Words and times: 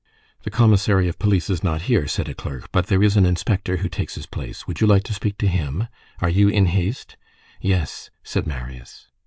"The 0.41 0.49
commissary 0.49 1.07
of 1.07 1.19
police 1.19 1.47
is 1.47 1.63
not 1.63 1.83
here," 1.83 2.07
said 2.07 2.27
a 2.27 2.33
clerk; 2.33 2.69
"but 2.71 2.87
there 2.87 3.03
is 3.03 3.15
an 3.17 3.23
inspector 3.27 3.77
who 3.77 3.87
takes 3.87 4.15
his 4.15 4.25
place. 4.25 4.65
Would 4.65 4.81
you 4.81 4.87
like 4.87 5.03
to 5.03 5.13
speak 5.13 5.37
to 5.37 5.47
him? 5.47 5.87
Are 6.21 6.27
you 6.31 6.49
in 6.49 6.65
haste?" 6.65 7.17
"Yes," 7.61 8.09
said 8.23 8.47
Marius. 8.47 9.09